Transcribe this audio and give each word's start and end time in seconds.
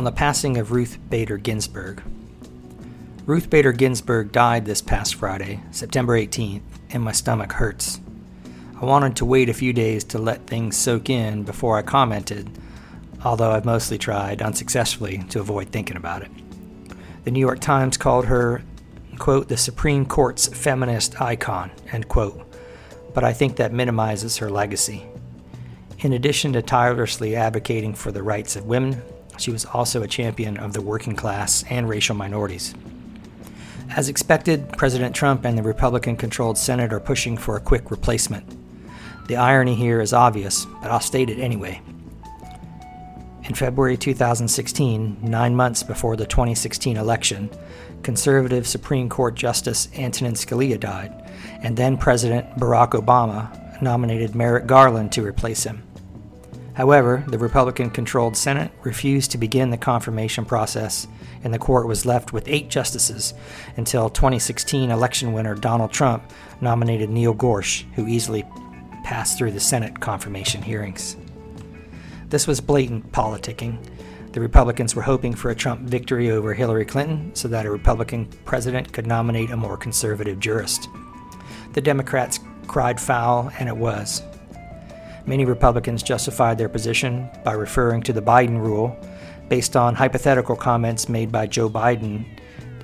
on 0.00 0.04
the 0.04 0.10
passing 0.10 0.56
of 0.56 0.72
Ruth 0.72 0.98
Bader 1.10 1.36
Ginsburg. 1.36 2.02
Ruth 3.26 3.50
Bader 3.50 3.72
Ginsburg 3.72 4.32
died 4.32 4.64
this 4.64 4.80
past 4.80 5.14
Friday, 5.14 5.60
September 5.72 6.18
18th, 6.18 6.62
and 6.88 7.02
my 7.02 7.12
stomach 7.12 7.52
hurts. 7.52 8.00
I 8.80 8.86
wanted 8.86 9.14
to 9.16 9.26
wait 9.26 9.50
a 9.50 9.52
few 9.52 9.74
days 9.74 10.02
to 10.04 10.18
let 10.18 10.46
things 10.46 10.78
soak 10.78 11.10
in 11.10 11.42
before 11.42 11.76
I 11.76 11.82
commented, 11.82 12.48
although 13.26 13.50
I've 13.50 13.66
mostly 13.66 13.98
tried 13.98 14.40
unsuccessfully 14.40 15.18
to 15.28 15.40
avoid 15.40 15.68
thinking 15.68 15.98
about 15.98 16.22
it. 16.22 16.30
The 17.24 17.30
New 17.30 17.40
York 17.40 17.60
Times 17.60 17.98
called 17.98 18.24
her, 18.24 18.62
quote, 19.18 19.48
the 19.48 19.58
Supreme 19.58 20.06
Court's 20.06 20.48
feminist 20.48 21.20
icon, 21.20 21.72
end 21.92 22.08
quote, 22.08 22.40
but 23.12 23.22
I 23.22 23.34
think 23.34 23.56
that 23.56 23.74
minimizes 23.74 24.38
her 24.38 24.48
legacy. 24.48 25.04
In 25.98 26.14
addition 26.14 26.54
to 26.54 26.62
tirelessly 26.62 27.36
advocating 27.36 27.92
for 27.92 28.10
the 28.10 28.22
rights 28.22 28.56
of 28.56 28.64
women, 28.64 29.02
she 29.40 29.50
was 29.50 29.64
also 29.64 30.02
a 30.02 30.08
champion 30.08 30.56
of 30.56 30.72
the 30.72 30.82
working 30.82 31.16
class 31.16 31.64
and 31.70 31.88
racial 31.88 32.14
minorities. 32.14 32.74
As 33.96 34.08
expected, 34.08 34.72
President 34.76 35.16
Trump 35.16 35.44
and 35.44 35.58
the 35.58 35.62
Republican 35.62 36.16
controlled 36.16 36.58
Senate 36.58 36.92
are 36.92 37.00
pushing 37.00 37.36
for 37.36 37.56
a 37.56 37.60
quick 37.60 37.90
replacement. 37.90 38.46
The 39.26 39.36
irony 39.36 39.74
here 39.74 40.00
is 40.00 40.12
obvious, 40.12 40.66
but 40.80 40.90
I'll 40.90 41.00
state 41.00 41.30
it 41.30 41.40
anyway. 41.40 41.80
In 43.44 43.54
February 43.54 43.96
2016, 43.96 45.18
nine 45.22 45.56
months 45.56 45.82
before 45.82 46.14
the 46.14 46.26
2016 46.26 46.96
election, 46.96 47.50
conservative 48.04 48.66
Supreme 48.66 49.08
Court 49.08 49.34
Justice 49.34 49.88
Antonin 49.96 50.34
Scalia 50.34 50.78
died, 50.78 51.12
and 51.62 51.76
then 51.76 51.96
President 51.96 52.48
Barack 52.58 52.90
Obama 52.90 53.82
nominated 53.82 54.36
Merrick 54.36 54.66
Garland 54.66 55.10
to 55.12 55.26
replace 55.26 55.64
him. 55.64 55.82
However, 56.80 57.22
the 57.28 57.36
Republican 57.36 57.90
controlled 57.90 58.38
Senate 58.38 58.72
refused 58.84 59.30
to 59.32 59.36
begin 59.36 59.68
the 59.68 59.76
confirmation 59.76 60.46
process, 60.46 61.06
and 61.44 61.52
the 61.52 61.58
court 61.58 61.86
was 61.86 62.06
left 62.06 62.32
with 62.32 62.48
eight 62.48 62.70
justices 62.70 63.34
until 63.76 64.08
2016 64.08 64.90
election 64.90 65.34
winner 65.34 65.54
Donald 65.54 65.92
Trump 65.92 66.32
nominated 66.62 67.10
Neil 67.10 67.34
Gorsuch, 67.34 67.86
who 67.96 68.06
easily 68.06 68.46
passed 69.04 69.36
through 69.36 69.52
the 69.52 69.60
Senate 69.60 70.00
confirmation 70.00 70.62
hearings. 70.62 71.18
This 72.30 72.46
was 72.46 72.62
blatant 72.62 73.12
politicking. 73.12 73.76
The 74.32 74.40
Republicans 74.40 74.94
were 74.94 75.02
hoping 75.02 75.34
for 75.34 75.50
a 75.50 75.54
Trump 75.54 75.82
victory 75.82 76.30
over 76.30 76.54
Hillary 76.54 76.86
Clinton 76.86 77.34
so 77.34 77.46
that 77.48 77.66
a 77.66 77.70
Republican 77.70 78.24
president 78.46 78.90
could 78.90 79.06
nominate 79.06 79.50
a 79.50 79.56
more 79.58 79.76
conservative 79.76 80.40
jurist. 80.40 80.88
The 81.74 81.82
Democrats 81.82 82.40
cried 82.66 82.98
foul, 82.98 83.52
and 83.58 83.68
it 83.68 83.76
was. 83.76 84.22
Many 85.26 85.44
Republicans 85.44 86.02
justified 86.02 86.58
their 86.58 86.68
position 86.68 87.28
by 87.44 87.52
referring 87.52 88.02
to 88.02 88.12
the 88.12 88.22
Biden 88.22 88.58
rule 88.58 88.96
based 89.48 89.76
on 89.76 89.94
hypothetical 89.94 90.56
comments 90.56 91.08
made 91.08 91.30
by 91.30 91.46
Joe 91.46 91.68
Biden 91.68 92.24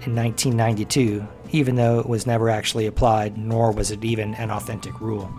in 0.04 0.14
1992, 0.14 1.26
even 1.52 1.76
though 1.76 1.98
it 1.98 2.08
was 2.08 2.26
never 2.26 2.50
actually 2.50 2.86
applied, 2.86 3.38
nor 3.38 3.72
was 3.72 3.90
it 3.90 4.04
even 4.04 4.34
an 4.34 4.50
authentic 4.50 5.00
rule. 5.00 5.30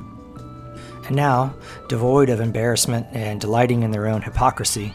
And 1.08 1.16
now, 1.16 1.54
devoid 1.88 2.30
of 2.30 2.40
embarrassment 2.40 3.08
and 3.14 3.40
delighting 3.40 3.84
in 3.84 3.92
their 3.92 4.08
own 4.08 4.22
hypocrisy, 4.22 4.94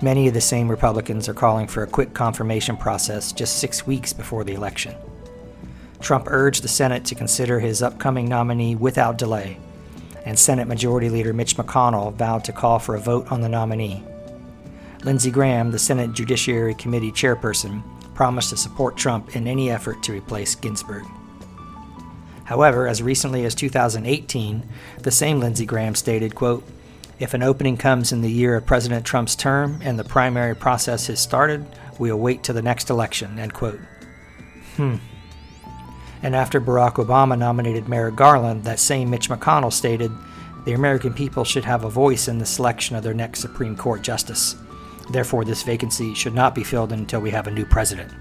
many 0.00 0.26
of 0.26 0.34
the 0.34 0.40
same 0.40 0.68
Republicans 0.68 1.28
are 1.28 1.34
calling 1.34 1.68
for 1.68 1.82
a 1.82 1.88
quick 1.88 2.14
confirmation 2.14 2.76
process 2.76 3.32
just 3.32 3.58
six 3.58 3.86
weeks 3.86 4.12
before 4.12 4.44
the 4.44 4.54
election. 4.54 4.94
Trump 6.00 6.26
urged 6.28 6.64
the 6.64 6.68
Senate 6.68 7.04
to 7.04 7.14
consider 7.14 7.60
his 7.60 7.82
upcoming 7.82 8.28
nominee 8.28 8.74
without 8.74 9.18
delay, 9.18 9.56
and 10.24 10.38
Senate 10.38 10.68
Majority 10.68 11.10
Leader 11.10 11.32
Mitch 11.32 11.56
McConnell 11.56 12.14
vowed 12.14 12.44
to 12.44 12.52
call 12.52 12.78
for 12.78 12.94
a 12.94 13.00
vote 13.00 13.30
on 13.30 13.40
the 13.40 13.48
nominee. 13.48 14.04
Lindsey 15.04 15.30
Graham, 15.30 15.70
the 15.70 15.78
Senate 15.78 16.12
Judiciary 16.12 16.74
Committee 16.74 17.10
chairperson, 17.10 17.82
promised 18.14 18.50
to 18.50 18.56
support 18.56 18.96
Trump 18.96 19.34
in 19.34 19.48
any 19.48 19.70
effort 19.70 20.02
to 20.04 20.12
replace 20.12 20.54
Ginsburg. 20.54 21.04
However, 22.44 22.86
as 22.86 23.02
recently 23.02 23.44
as 23.44 23.54
2018, 23.54 24.62
the 25.00 25.10
same 25.10 25.40
Lindsey 25.40 25.66
Graham 25.66 25.94
stated, 25.94 26.34
quote, 26.34 26.64
if 27.18 27.34
an 27.34 27.42
opening 27.42 27.76
comes 27.76 28.12
in 28.12 28.20
the 28.20 28.30
year 28.30 28.56
of 28.56 28.66
President 28.66 29.06
Trump's 29.06 29.36
term 29.36 29.80
and 29.82 29.98
the 29.98 30.04
primary 30.04 30.56
process 30.56 31.06
has 31.06 31.20
started, 31.20 31.64
we'll 31.98 32.18
wait 32.18 32.42
till 32.42 32.54
the 32.54 32.62
next 32.62 32.90
election, 32.90 33.38
end 33.38 33.54
quote. 33.54 33.80
Hmm. 34.76 34.96
And 36.22 36.36
after 36.36 36.60
Barack 36.60 36.94
Obama 36.94 37.36
nominated 37.36 37.88
Merrick 37.88 38.14
Garland, 38.14 38.64
that 38.64 38.78
same 38.78 39.10
Mitch 39.10 39.28
McConnell 39.28 39.72
stated, 39.72 40.12
the 40.64 40.74
American 40.74 41.12
people 41.12 41.42
should 41.42 41.64
have 41.64 41.84
a 41.84 41.90
voice 41.90 42.28
in 42.28 42.38
the 42.38 42.46
selection 42.46 42.94
of 42.94 43.02
their 43.02 43.14
next 43.14 43.40
Supreme 43.40 43.76
Court 43.76 44.02
justice. 44.02 44.54
Therefore, 45.10 45.44
this 45.44 45.64
vacancy 45.64 46.14
should 46.14 46.34
not 46.34 46.54
be 46.54 46.62
filled 46.62 46.92
until 46.92 47.20
we 47.20 47.30
have 47.30 47.48
a 47.48 47.50
new 47.50 47.66
president. 47.66 48.12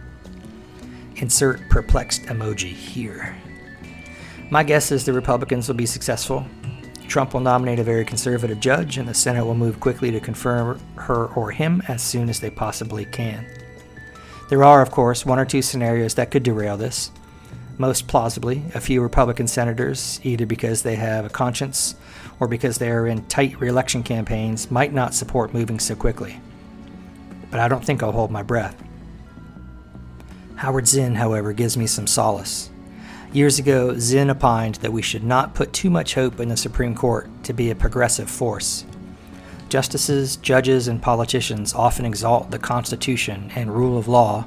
Insert 1.18 1.70
perplexed 1.70 2.24
emoji 2.24 2.74
here. 2.74 3.36
My 4.50 4.64
guess 4.64 4.92
is 4.92 5.06
the 5.06 5.14
Republicans 5.14 5.68
will 5.68 5.76
be 5.76 5.86
successful. 5.86 6.46
Trump 7.08 7.34
will 7.34 7.42
nominate 7.42 7.78
a 7.78 7.84
very 7.84 8.04
conservative 8.04 8.60
judge, 8.60 8.98
and 8.98 9.08
the 9.08 9.14
Senate 9.14 9.46
will 9.46 9.54
move 9.54 9.80
quickly 9.80 10.10
to 10.12 10.20
confirm 10.20 10.80
her 10.96 11.28
or 11.28 11.52
him 11.52 11.84
as 11.88 12.02
soon 12.02 12.30
as 12.30 12.40
they 12.40 12.50
possibly 12.50 13.06
can. 13.06 13.46
There 14.50 14.64
are, 14.64 14.82
of 14.82 14.92
course, 14.92 15.26
one 15.26 15.38
or 15.38 15.46
two 15.46 15.62
scenarios 15.62 16.16
that 16.16 16.32
could 16.32 16.44
derail 16.44 16.78
this. 16.78 17.12
Most 17.82 18.08
plausibly, 18.08 18.62
a 18.76 18.80
few 18.80 19.02
Republican 19.02 19.48
senators, 19.48 20.20
either 20.22 20.46
because 20.46 20.84
they 20.84 20.98
have 20.98 21.26
a 21.26 21.30
conscience 21.30 21.96
or 22.40 22.48
because 22.48 22.78
they 22.78 22.92
are 22.92 23.08
in 23.08 23.26
tight 23.26 23.60
reelection 23.60 24.04
campaigns, 24.04 24.70
might 24.70 24.94
not 24.94 25.16
support 25.16 25.52
moving 25.52 25.80
so 25.80 25.96
quickly. 25.96 26.40
But 27.50 27.60
I 27.60 27.68
don't 27.68 27.84
think 27.84 28.04
I'll 28.04 28.12
hold 28.12 28.30
my 28.30 28.44
breath. 28.44 28.80
Howard 30.58 30.88
Zinn, 30.88 31.16
however, 31.16 31.54
gives 31.54 31.76
me 31.76 31.88
some 31.88 32.06
solace. 32.06 32.70
Years 33.34 33.58
ago, 33.58 33.98
Zinn 33.98 34.30
opined 34.30 34.76
that 34.76 34.94
we 34.94 35.02
should 35.02 35.24
not 35.24 35.56
put 35.56 35.74
too 35.74 35.90
much 35.90 36.14
hope 36.14 36.40
in 36.40 36.50
the 36.50 36.58
Supreme 36.58 36.94
Court 36.94 37.32
to 37.46 37.52
be 37.52 37.72
a 37.72 37.76
progressive 37.76 38.30
force. 38.30 38.86
Justices, 39.70 40.36
judges, 40.36 40.88
and 40.88 41.02
politicians 41.02 41.74
often 41.74 42.06
exalt 42.06 42.52
the 42.52 42.60
Constitution 42.60 43.52
and 43.56 43.76
rule 43.76 43.98
of 43.98 44.08
law, 44.08 44.46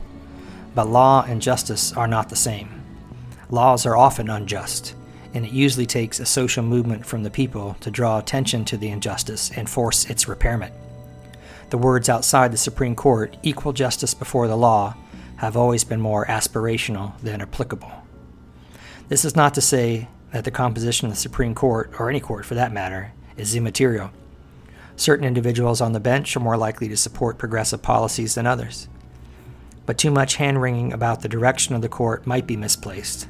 but 0.76 0.86
law 0.86 1.24
and 1.26 1.42
justice 1.42 1.92
are 1.94 2.06
not 2.06 2.28
the 2.28 2.36
same. 2.36 2.83
Laws 3.50 3.86
are 3.86 3.96
often 3.96 4.30
unjust, 4.30 4.94
and 5.34 5.44
it 5.44 5.52
usually 5.52 5.86
takes 5.86 6.20
a 6.20 6.26
social 6.26 6.62
movement 6.62 7.04
from 7.04 7.22
the 7.22 7.30
people 7.30 7.76
to 7.80 7.90
draw 7.90 8.18
attention 8.18 8.64
to 8.66 8.76
the 8.76 8.88
injustice 8.88 9.50
and 9.56 9.68
force 9.68 10.08
its 10.08 10.28
repairment. 10.28 10.72
The 11.70 11.78
words 11.78 12.08
outside 12.08 12.52
the 12.52 12.56
Supreme 12.56 12.94
Court, 12.94 13.36
equal 13.42 13.72
justice 13.72 14.14
before 14.14 14.48
the 14.48 14.56
law, 14.56 14.94
have 15.36 15.56
always 15.56 15.84
been 15.84 16.00
more 16.00 16.24
aspirational 16.26 17.18
than 17.20 17.40
applicable. 17.40 17.90
This 19.08 19.24
is 19.24 19.36
not 19.36 19.54
to 19.54 19.60
say 19.60 20.08
that 20.32 20.44
the 20.44 20.50
composition 20.50 21.06
of 21.06 21.12
the 21.12 21.20
Supreme 21.20 21.54
Court, 21.54 21.92
or 21.98 22.08
any 22.08 22.20
court 22.20 22.46
for 22.46 22.54
that 22.54 22.72
matter, 22.72 23.12
is 23.36 23.54
immaterial. 23.54 24.10
Certain 24.96 25.26
individuals 25.26 25.80
on 25.80 25.92
the 25.92 26.00
bench 26.00 26.36
are 26.36 26.40
more 26.40 26.56
likely 26.56 26.88
to 26.88 26.96
support 26.96 27.38
progressive 27.38 27.82
policies 27.82 28.36
than 28.36 28.46
others. 28.46 28.88
But 29.86 29.98
too 29.98 30.10
much 30.10 30.36
hand 30.36 30.62
wringing 30.62 30.92
about 30.92 31.20
the 31.20 31.28
direction 31.28 31.74
of 31.74 31.82
the 31.82 31.88
court 31.88 32.26
might 32.26 32.46
be 32.46 32.56
misplaced. 32.56 33.28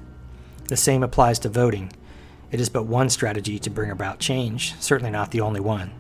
The 0.69 0.77
same 0.77 1.03
applies 1.03 1.39
to 1.41 1.49
voting. 1.49 1.93
It 2.51 2.61
is 2.61 2.69
but 2.69 2.87
one 2.87 3.11
strategy 3.11 3.59
to 3.59 3.71
bring 3.71 3.91
about 3.91 4.19
change, 4.19 4.75
certainly 4.81 5.11
not 5.11 5.31
the 5.31 5.41
only 5.41 5.61
one. 5.61 5.93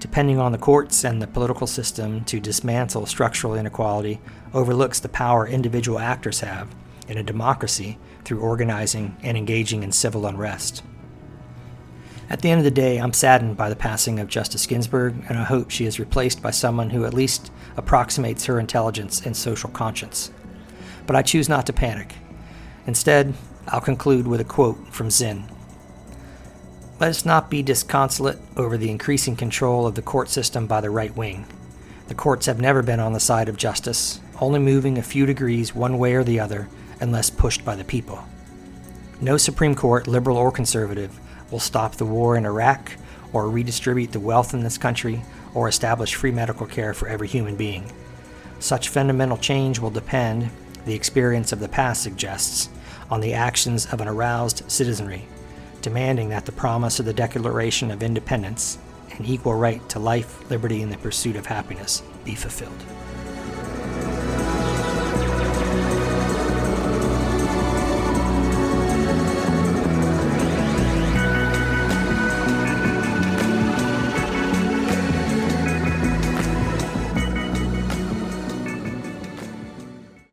Depending 0.00 0.38
on 0.38 0.52
the 0.52 0.58
courts 0.58 1.04
and 1.04 1.20
the 1.20 1.26
political 1.26 1.66
system 1.66 2.24
to 2.24 2.40
dismantle 2.40 3.06
structural 3.06 3.54
inequality 3.54 4.20
overlooks 4.54 5.00
the 5.00 5.08
power 5.08 5.46
individual 5.46 5.98
actors 5.98 6.40
have 6.40 6.74
in 7.08 7.18
a 7.18 7.22
democracy 7.22 7.98
through 8.24 8.40
organizing 8.40 9.16
and 9.22 9.36
engaging 9.36 9.82
in 9.82 9.92
civil 9.92 10.26
unrest. 10.26 10.82
At 12.30 12.42
the 12.42 12.50
end 12.50 12.58
of 12.58 12.64
the 12.64 12.70
day, 12.70 12.98
I'm 12.98 13.14
saddened 13.14 13.56
by 13.56 13.70
the 13.70 13.76
passing 13.76 14.20
of 14.20 14.28
Justice 14.28 14.66
Ginsburg, 14.66 15.14
and 15.28 15.38
I 15.38 15.44
hope 15.44 15.70
she 15.70 15.86
is 15.86 15.98
replaced 15.98 16.42
by 16.42 16.50
someone 16.50 16.90
who 16.90 17.04
at 17.04 17.14
least 17.14 17.50
approximates 17.76 18.44
her 18.44 18.60
intelligence 18.60 19.24
and 19.24 19.36
social 19.36 19.70
conscience. 19.70 20.30
But 21.06 21.16
I 21.16 21.22
choose 21.22 21.48
not 21.48 21.64
to 21.66 21.72
panic. 21.72 22.14
Instead, 22.86 23.34
I'll 23.70 23.80
conclude 23.82 24.26
with 24.26 24.40
a 24.40 24.44
quote 24.44 24.78
from 24.94 25.10
Zinn. 25.10 25.44
Let 27.00 27.10
us 27.10 27.26
not 27.26 27.50
be 27.50 27.62
disconsolate 27.62 28.38
over 28.56 28.78
the 28.78 28.90
increasing 28.90 29.36
control 29.36 29.86
of 29.86 29.94
the 29.94 30.02
court 30.02 30.30
system 30.30 30.66
by 30.66 30.80
the 30.80 30.90
right 30.90 31.14
wing. 31.14 31.46
The 32.08 32.14
courts 32.14 32.46
have 32.46 32.60
never 32.60 32.82
been 32.82 32.98
on 32.98 33.12
the 33.12 33.20
side 33.20 33.48
of 33.48 33.58
justice, 33.58 34.20
only 34.40 34.58
moving 34.58 34.96
a 34.96 35.02
few 35.02 35.26
degrees 35.26 35.74
one 35.74 35.98
way 35.98 36.14
or 36.14 36.24
the 36.24 36.40
other 36.40 36.68
unless 37.00 37.28
pushed 37.28 37.64
by 37.64 37.76
the 37.76 37.84
people. 37.84 38.24
No 39.20 39.36
Supreme 39.36 39.74
Court, 39.74 40.08
liberal 40.08 40.38
or 40.38 40.50
conservative, 40.50 41.18
will 41.50 41.60
stop 41.60 41.96
the 41.96 42.06
war 42.06 42.36
in 42.36 42.46
Iraq 42.46 42.92
or 43.34 43.50
redistribute 43.50 44.12
the 44.12 44.20
wealth 44.20 44.54
in 44.54 44.60
this 44.62 44.78
country 44.78 45.22
or 45.54 45.68
establish 45.68 46.14
free 46.14 46.32
medical 46.32 46.66
care 46.66 46.94
for 46.94 47.06
every 47.06 47.28
human 47.28 47.56
being. 47.56 47.92
Such 48.60 48.88
fundamental 48.88 49.36
change 49.36 49.78
will 49.78 49.90
depend, 49.90 50.50
the 50.86 50.94
experience 50.94 51.52
of 51.52 51.60
the 51.60 51.68
past 51.68 52.02
suggests, 52.02 52.70
on 53.10 53.20
the 53.20 53.34
actions 53.34 53.86
of 53.86 54.00
an 54.00 54.08
aroused 54.08 54.70
citizenry, 54.70 55.26
demanding 55.82 56.28
that 56.28 56.46
the 56.46 56.52
promise 56.52 57.00
of 57.00 57.06
the 57.06 57.12
Declaration 57.12 57.90
of 57.90 58.02
Independence, 58.02 58.78
an 59.16 59.24
equal 59.24 59.54
right 59.54 59.86
to 59.88 59.98
life, 59.98 60.50
liberty, 60.50 60.82
and 60.82 60.92
the 60.92 60.98
pursuit 60.98 61.36
of 61.36 61.46
happiness, 61.46 62.02
be 62.24 62.34
fulfilled. 62.34 62.84